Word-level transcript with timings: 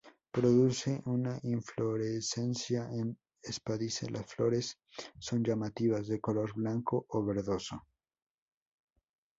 Produce 0.31 0.99
una 1.05 1.37
inflorescencia 1.43 2.89
en 2.91 3.15
espádice; 3.43 4.09
las 4.09 4.25
flores 4.25 4.79
son 5.19 5.43
llamativas, 5.43 6.07
de 6.07 6.19
color 6.19 6.53
blanco 6.55 7.05
a 7.13 7.19
verdoso. 7.19 7.83